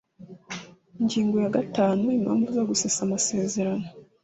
[0.99, 3.87] Ingingo ya gatanu Impamvu zo gusesa amasezerano